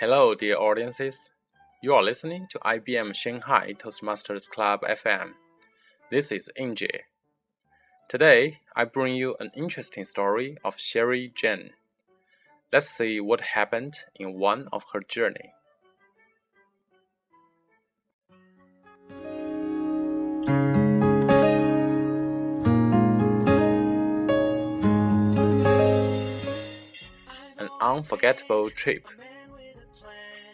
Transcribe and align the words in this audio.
Hello, 0.00 0.34
dear 0.34 0.56
audiences. 0.56 1.28
You 1.82 1.92
are 1.92 2.02
listening 2.02 2.46
to 2.52 2.58
IBM 2.60 3.14
Shanghai 3.14 3.74
Toastmasters 3.74 4.48
Club 4.48 4.80
FM. 4.80 5.32
This 6.10 6.32
is 6.32 6.48
Inje. 6.58 7.00
Today, 8.08 8.60
I 8.74 8.86
bring 8.86 9.14
you 9.14 9.36
an 9.40 9.50
interesting 9.54 10.06
story 10.06 10.56
of 10.64 10.80
Sherry 10.80 11.30
Jen. 11.34 11.72
Let's 12.72 12.88
see 12.88 13.20
what 13.20 13.42
happened 13.42 13.98
in 14.14 14.38
one 14.38 14.68
of 14.72 14.86
her 14.94 15.00
journey. 15.00 15.52
An 27.58 27.68
unforgettable 27.82 28.70
trip. 28.70 29.06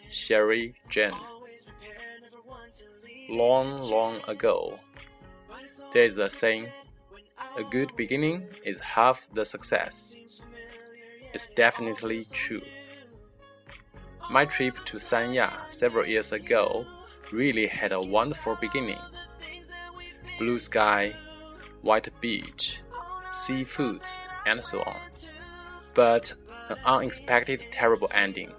Sherry 0.09 0.73
Jen. 0.89 1.13
Long, 3.29 3.79
long 3.79 4.21
ago, 4.27 4.77
there 5.93 6.03
is 6.03 6.17
a 6.17 6.29
saying 6.29 6.67
a 7.57 7.63
good 7.63 7.95
beginning 7.95 8.47
is 8.63 8.79
half 8.79 9.27
the 9.33 9.43
success. 9.43 10.15
It's 11.33 11.47
definitely 11.47 12.25
true. 12.31 12.61
My 14.29 14.45
trip 14.45 14.75
to 14.85 14.97
Sanya 14.97 15.51
several 15.69 16.05
years 16.05 16.31
ago 16.31 16.85
really 17.31 17.67
had 17.67 17.91
a 17.91 18.01
wonderful 18.01 18.57
beginning. 18.61 18.99
Blue 20.37 20.59
sky, 20.59 21.13
white 21.81 22.09
beach, 22.21 22.81
seafood, 23.31 24.01
and 24.45 24.63
so 24.63 24.81
on. 24.81 24.99
But 25.93 26.33
an 26.69 26.77
unexpected 26.85 27.63
terrible 27.71 28.09
ending. 28.13 28.51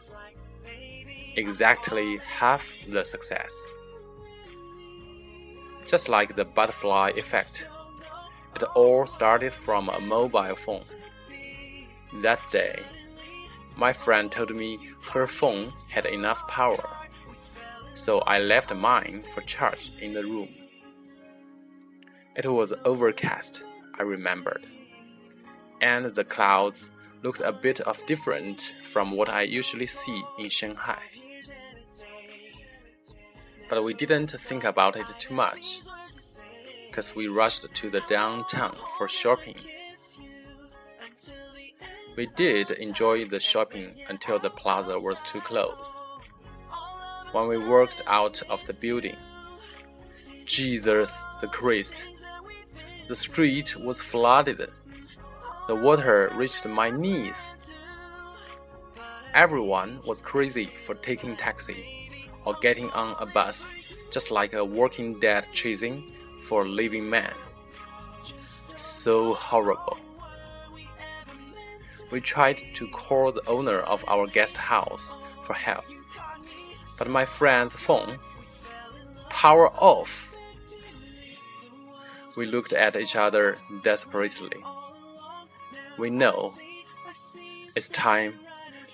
Exactly 1.39 2.17
half 2.27 2.77
the 2.89 3.05
success. 3.05 3.73
Just 5.87 6.09
like 6.09 6.35
the 6.35 6.45
butterfly 6.45 7.11
effect, 7.17 7.69
it 8.57 8.65
all 8.75 9.07
started 9.07 9.53
from 9.53 9.89
a 9.89 10.01
mobile 10.01 10.57
phone. 10.57 10.83
That 12.23 12.43
day, 12.51 12.83
my 13.77 13.93
friend 13.93 14.33
told 14.33 14.53
me 14.53 14.81
her 15.13 15.29
phone 15.29 15.73
had 15.89 16.07
enough 16.07 16.49
power, 16.49 16.85
so 17.95 18.19
I 18.23 18.41
left 18.41 18.75
mine 18.75 19.23
for 19.33 19.41
charge 19.43 19.93
in 20.01 20.15
the 20.15 20.25
room. 20.25 20.49
It 22.35 22.47
was 22.47 22.75
overcast, 22.85 23.63
I 23.97 24.03
remembered, 24.03 24.67
and 25.81 26.07
the 26.07 26.25
clouds 26.25 26.91
looked 27.23 27.43
a 27.43 27.53
bit 27.53 27.79
of 27.83 28.05
different 28.07 28.75
from 28.83 29.13
what 29.13 29.29
I 29.29 29.43
usually 29.43 29.87
see 29.87 30.21
in 30.41 30.51
Shanghai. 30.51 30.99
But 33.69 33.85
we 33.85 33.93
didn't 33.93 34.31
think 34.31 34.65
about 34.65 34.97
it 34.97 35.07
too 35.19 35.35
much, 35.35 35.83
because 36.87 37.15
we 37.15 37.29
rushed 37.29 37.67
to 37.73 37.91
the 37.91 38.01
downtown 38.09 38.77
for 38.97 39.09
shopping. 39.09 39.57
We 42.17 42.27
did 42.35 42.71
enjoy 42.71 43.27
the 43.27 43.39
shopping 43.39 43.95
until 44.09 44.39
the 44.39 44.51
plaza 44.51 44.99
was 44.99 45.23
too 45.23 45.41
close. 45.43 46.03
When 47.33 47.47
we 47.47 47.59
walked 47.59 48.01
out 48.07 48.41
of 48.49 48.67
the 48.67 48.73
building, 48.73 49.17
Jesus 50.47 51.23
the 51.43 51.49
Christ! 51.49 52.09
The 53.07 53.15
street 53.15 53.77
was 53.77 54.01
flooded. 54.01 54.71
The 55.67 55.75
water 55.75 56.33
reached 56.35 56.65
my 56.67 56.91
knees. 56.91 57.61
Everyone 59.35 60.01
was 60.07 60.23
crazy 60.23 60.67
for 60.67 60.95
taking 60.95 61.37
taxi 61.37 62.08
or 62.45 62.55
getting 62.61 62.91
on 62.91 63.15
a 63.19 63.27
bus, 63.27 63.73
just 64.11 64.31
like 64.31 64.53
a 64.53 64.65
walking 64.65 65.19
dead 65.21 65.49
chasing 65.53 66.13
for 66.43 66.63
a 66.63 66.69
living 66.69 67.09
man. 67.09 67.35
So 68.77 69.35
horrible. 69.35 69.99
We 72.11 72.21
tried 72.21 72.63
to 72.75 72.89
call 72.89 73.33
the 73.33 73.47
owner 73.47 73.81
of 73.81 74.05
our 74.09 74.27
guest 74.27 74.57
house 74.57 75.19
for 75.43 75.53
help, 75.53 75.85
but 76.99 77.09
my 77.09 77.25
friend's 77.25 77.77
phone 77.77 78.19
power 79.29 79.69
off. 79.71 80.35
We 82.37 82.47
looked 82.47 82.73
at 82.73 82.97
each 82.97 83.15
other 83.15 83.59
desperately. 83.83 84.63
We 85.99 86.11
know 86.11 86.55
it's 87.77 87.89
time 87.89 88.39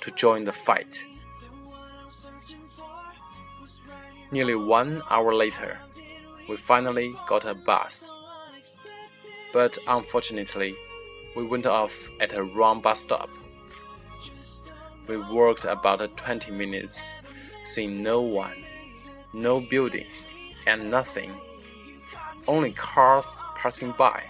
to 0.00 0.10
join 0.10 0.44
the 0.44 0.52
fight. 0.52 1.04
Nearly 4.34 4.56
one 4.56 5.00
hour 5.10 5.32
later, 5.32 5.78
we 6.48 6.56
finally 6.56 7.14
got 7.28 7.44
a 7.44 7.54
bus. 7.54 8.18
But 9.52 9.78
unfortunately, 9.86 10.74
we 11.36 11.44
went 11.44 11.68
off 11.68 12.10
at 12.18 12.32
a 12.32 12.42
wrong 12.42 12.80
bus 12.80 13.02
stop. 13.02 13.30
We 15.06 15.18
walked 15.18 15.66
about 15.66 16.16
20 16.16 16.50
minutes, 16.50 17.14
seeing 17.64 18.02
no 18.02 18.22
one, 18.22 18.56
no 19.32 19.60
building, 19.60 20.08
and 20.66 20.90
nothing. 20.90 21.30
Only 22.48 22.72
cars 22.72 23.40
passing 23.54 23.94
by, 23.96 24.20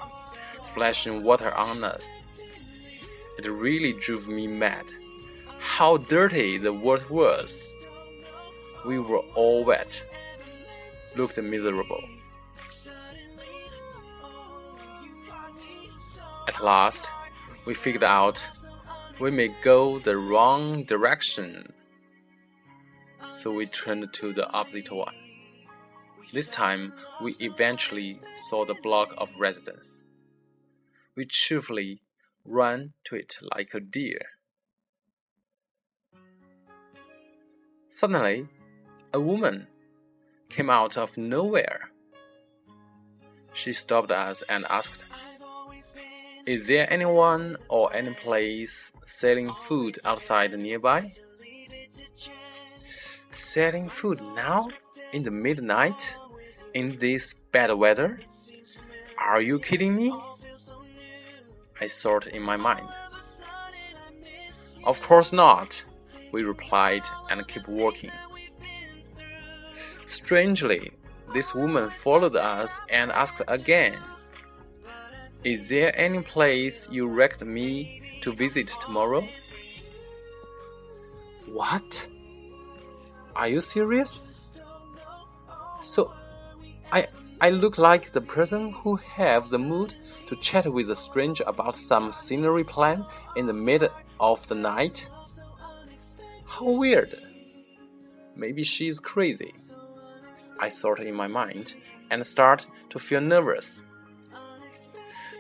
splashing 0.61 1.23
water 1.23 1.55
on 1.55 1.83
us. 1.83 2.21
It 3.39 3.47
really 3.47 3.95
drove 3.95 4.29
me 4.29 4.49
mad. 4.49 4.85
How 5.59 5.97
dirty 5.97 6.59
the 6.59 6.75
world 6.75 7.09
was. 7.09 7.71
We 8.85 8.99
were 8.99 9.23
all 9.35 9.65
wet, 9.65 10.05
looked 11.17 11.39
miserable. 11.39 12.03
At 16.47 16.63
last, 16.63 17.11
we 17.65 17.75
figured 17.75 18.05
out 18.05 18.47
we 19.19 19.31
may 19.31 19.49
go 19.63 19.99
the 19.99 20.17
wrong 20.17 20.85
direction. 20.85 21.73
So 23.29 23.53
we 23.53 23.67
turned 23.67 24.13
to 24.13 24.33
the 24.33 24.51
opposite 24.53 24.91
one. 24.91 25.15
This 26.33 26.49
time, 26.49 26.93
we 27.23 27.37
eventually 27.41 28.21
saw 28.37 28.65
the 28.65 28.75
block 28.83 29.15
of 29.17 29.31
residence. 29.39 30.05
We 31.17 31.25
cheerfully 31.27 32.03
ran 32.45 32.93
to 33.05 33.15
it 33.17 33.37
like 33.57 33.73
a 33.73 33.81
deer. 33.81 34.21
Suddenly, 37.89 38.49
a 39.15 39.21
woman 39.21 39.69
came 40.49 40.69
out 40.69 40.99
of 40.99 41.17
nowhere. 41.17 41.93
She 43.53 43.73
stopped 43.73 44.11
us 44.11 44.43
and 44.49 44.67
asked, 44.69 45.05
Is 46.47 46.67
there 46.67 46.93
anyone 46.93 47.57
or 47.69 47.95
any 47.95 48.13
place 48.13 48.93
selling 49.07 49.55
food 49.55 50.01
outside 50.05 50.59
nearby? 50.59 51.13
Selling 53.31 53.89
food 53.89 54.21
now? 54.35 54.69
In 55.13 55.23
the 55.23 55.31
midnight? 55.31 56.17
In 56.75 56.99
this 56.99 57.35
bad 57.53 57.73
weather? 57.73 58.19
Are 59.17 59.41
you 59.41 59.61
kidding 59.61 59.95
me? 59.95 60.13
I 61.81 61.87
thought 61.87 62.27
in 62.27 62.43
my 62.43 62.57
mind. 62.57 62.89
Of 64.83 65.01
course 65.03 65.33
not, 65.33 65.85
we 66.33 66.43
replied 66.43 67.05
and 67.31 67.47
kept 67.47 67.69
walking. 67.69 68.11
Strangely, 70.07 70.91
this 71.33 71.55
woman 71.55 71.91
followed 71.91 72.37
us 72.37 72.81
and 72.91 73.11
asked 73.13 73.43
again, 73.49 73.97
Is 75.43 75.69
there 75.69 75.99
any 75.99 76.23
place 76.23 76.89
you 76.91 77.09
recommend 77.09 77.55
me 77.55 78.03
to 78.21 78.33
visit 78.33 78.69
tomorrow? 78.81 79.27
What? 81.47 82.09
Are 83.35 83.49
you 83.49 83.61
serious? 83.61 84.27
So, 85.81 86.13
I 86.93 87.07
I 87.41 87.51
look 87.51 87.79
like 87.79 88.11
the 88.11 88.21
person 88.21 88.73
who 88.73 88.97
have 88.97 89.51
the 89.51 89.59
mood 89.59 89.95
to 90.29 90.37
chat 90.37 90.73
with 90.73 90.89
a 90.91 90.95
stranger 90.95 91.45
about 91.47 91.77
some 91.77 92.13
scenery 92.13 92.65
plan 92.65 93.05
in 93.37 93.47
the 93.47 93.53
middle 93.53 93.91
of 94.21 94.47
the 94.49 94.55
night? 94.55 95.09
How 96.47 96.71
weird. 96.71 97.15
Maybe 98.37 98.63
she's 98.63 98.99
crazy. 99.01 99.53
I 100.61 100.71
thought 100.71 101.01
in 101.01 101.15
my 101.15 101.27
mind 101.27 101.75
and 102.11 102.27
start 102.27 102.69
to 102.91 102.99
feel 102.99 103.21
nervous. 103.21 103.83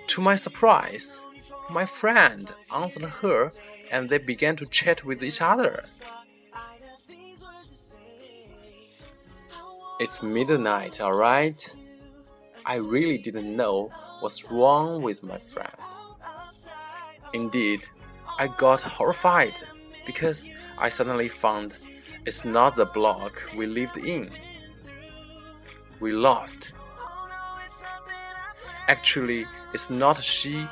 To 0.09 0.21
my 0.21 0.37
surprise, 0.37 1.23
my 1.71 1.87
friend 1.87 2.51
answered 2.75 3.05
her 3.23 3.53
and 3.91 4.09
they 4.09 4.19
began 4.19 4.57
to 4.57 4.67
chat 4.67 5.05
with 5.05 5.23
each 5.23 5.41
other. 5.41 5.85
It's 10.01 10.23
midnight, 10.23 11.01
alright? 11.01 11.75
I 12.67 12.77
really 12.77 13.19
didn't 13.19 13.55
know 13.57 13.91
what's 14.21 14.51
wrong 14.51 15.03
with 15.03 15.23
my 15.23 15.39
friend. 15.39 15.69
Indeed, 17.33 17.87
I 18.39 18.49
got 18.49 18.83
horrified 18.83 19.55
because 20.07 20.49
I 20.79 20.89
suddenly 20.89 21.29
found 21.29 21.75
it's 22.27 22.45
not 22.45 22.75
the 22.75 22.87
block 22.87 23.51
we 23.57 23.67
lived 23.67 23.97
in. 23.99 24.31
We 26.01 26.13
lost. 26.13 26.73
Actually, 28.89 29.47
it's 29.73 29.91
not 29.91 30.23
she 30.23 30.67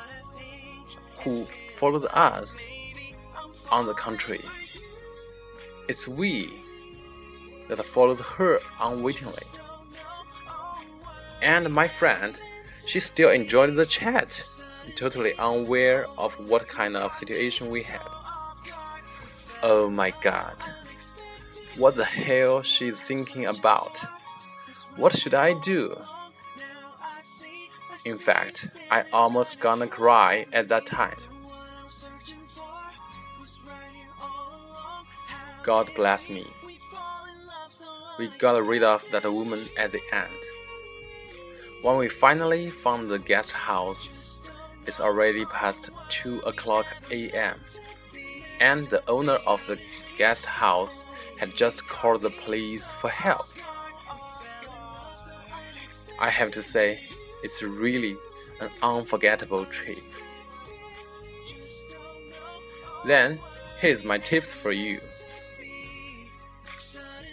who 1.23 1.47
followed 1.73 2.05
us. 2.11 2.69
On 3.71 3.87
the 3.87 3.93
contrary, 3.93 4.45
it's 5.87 6.07
we 6.07 6.47
that 7.67 7.83
followed 7.83 8.19
her 8.19 8.59
unwittingly. 8.79 9.47
And 11.41 11.73
my 11.73 11.87
friend, 11.87 12.39
she 12.85 12.99
still 12.99 13.31
enjoyed 13.31 13.75
the 13.75 13.85
chat, 13.85 14.43
totally 14.95 15.33
unaware 15.39 16.07
of 16.17 16.33
what 16.47 16.67
kind 16.67 16.95
of 16.95 17.13
situation 17.13 17.69
we 17.69 17.81
had. 17.83 18.07
Oh 19.63 19.89
my 19.89 20.11
god. 20.21 20.57
What 21.77 21.95
the 21.95 22.05
hell 22.05 22.61
she's 22.61 22.99
thinking 22.99 23.45
about? 23.45 23.99
What 24.95 25.13
should 25.13 25.33
I 25.33 25.53
do? 25.53 25.97
In 28.05 28.17
fact, 28.17 28.69
I 28.91 29.05
almost 29.11 29.59
gonna 29.59 29.87
cry 29.87 30.45
at 30.53 30.67
that 30.67 30.85
time. 30.85 31.17
God 35.63 35.91
bless 35.95 36.29
me. 36.29 36.45
We 38.19 38.27
got 38.37 38.63
rid 38.65 38.83
of 38.83 39.09
that 39.11 39.31
woman 39.31 39.69
at 39.77 39.91
the 39.91 40.01
end. 40.11 40.41
When 41.81 41.97
we 41.97 42.09
finally 42.09 42.69
found 42.69 43.09
the 43.09 43.19
guest 43.19 43.51
house, 43.51 44.19
it's 44.85 44.99
already 44.99 45.45
past 45.45 45.89
2 46.09 46.39
o'clock 46.39 46.87
a.m 47.11 47.59
and 48.63 48.89
the 48.89 49.03
owner 49.09 49.37
of 49.45 49.65
the 49.67 49.77
guest 50.15 50.45
house 50.45 51.05
had 51.37 51.53
just 51.55 51.87
called 51.87 52.21
the 52.21 52.29
police 52.29 52.89
for 52.89 53.09
help. 53.09 53.47
I 56.19 56.29
have 56.29 56.51
to 56.51 56.61
say, 56.61 56.99
it's 57.43 57.61
really 57.61 58.17
an 58.59 58.69
unforgettable 58.81 59.65
trip. 59.65 59.99
Then, 63.05 63.39
here's 63.79 64.05
my 64.05 64.17
tips 64.17 64.53
for 64.53 64.71
you. 64.71 65.01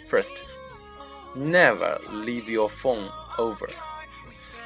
First, 0.07 0.43
never 1.35 1.99
leave 2.09 2.49
your 2.49 2.69
phone 2.69 3.09
over, 3.37 3.69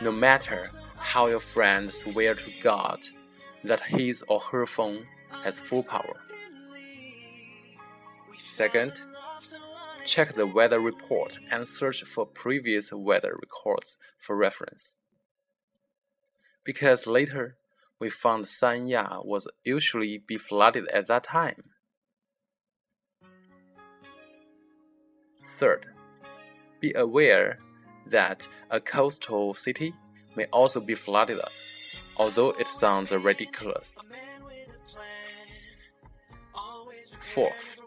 no 0.02 0.12
matter 0.12 0.72
how 0.98 1.28
your 1.28 1.40
friend 1.40 1.94
swear 1.94 2.34
to 2.34 2.52
God 2.62 3.00
that 3.64 3.82
his 3.82 4.24
or 4.28 4.40
her 4.40 4.66
phone 4.66 5.06
has 5.44 5.60
full 5.60 5.84
power. 5.84 6.16
Second, 8.48 8.94
check 10.06 10.36
the 10.36 10.48
weather 10.48 10.80
report 10.80 11.40
and 11.52 11.68
search 11.68 12.04
for 12.04 12.26
previous 12.26 12.94
weather 12.94 13.36
records 13.42 13.98
for 14.18 14.36
reference. 14.36 14.98
Because 16.64 17.08
later 17.08 17.58
we 18.00 18.10
found 18.10 18.46
Sanya 18.46 19.26
was 19.26 19.48
usually 19.64 20.18
be 20.18 20.38
flooded 20.38 20.88
at 20.90 21.08
that 21.08 21.24
time. 21.24 21.72
Third, 25.46 25.86
be 26.80 26.94
aware 26.96 27.60
that 28.08 28.48
a 28.70 28.80
coastal 28.80 29.54
city 29.54 29.94
may 30.36 30.46
also 30.46 30.80
be 30.80 30.96
flooded, 30.96 31.40
although 32.18 32.50
it 32.52 32.68
sounds 32.68 33.12
ridiculous. 33.12 34.06
Fourth, 37.20 37.80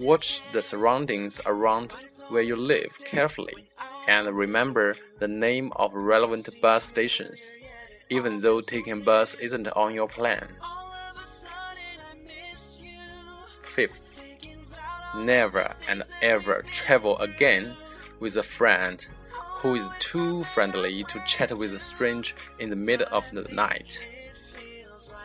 Watch 0.00 0.40
the 0.52 0.62
surroundings 0.62 1.42
around 1.44 1.94
where 2.30 2.42
you 2.42 2.56
live 2.56 2.98
carefully 3.04 3.68
and 4.08 4.26
remember 4.34 4.96
the 5.18 5.28
name 5.28 5.72
of 5.76 5.92
relevant 5.92 6.48
bus 6.62 6.84
stations, 6.84 7.50
even 8.08 8.40
though 8.40 8.62
taking 8.62 9.02
bus 9.02 9.34
isn't 9.34 9.68
on 9.68 9.94
your 9.94 10.08
plan. 10.08 10.48
Fifth, 13.68 14.14
never 15.16 15.74
and 15.86 16.02
ever 16.22 16.62
travel 16.70 17.18
again 17.18 17.76
with 18.20 18.36
a 18.36 18.42
friend 18.42 19.06
who 19.56 19.74
is 19.74 19.90
too 19.98 20.44
friendly 20.44 21.04
to 21.04 21.22
chat 21.26 21.56
with 21.56 21.74
a 21.74 21.78
stranger 21.78 22.34
in 22.58 22.70
the 22.70 22.76
middle 22.76 23.06
of 23.12 23.30
the 23.32 23.42
night. 23.52 24.06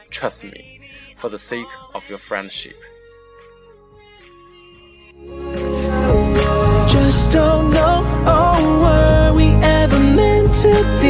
Trust 0.09 0.43
me, 0.43 0.81
for 1.15 1.29
the 1.29 1.37
sake 1.37 1.71
of 1.93 2.09
your 2.09 2.17
friendship. 2.17 2.75
Just 6.87 7.31
don't 7.31 7.71
know, 7.71 8.03
oh, 8.25 8.59
were 8.83 9.33
we 9.37 9.47
ever 9.63 9.99
meant 9.99 10.53
to 10.61 10.99
be? 11.01 11.04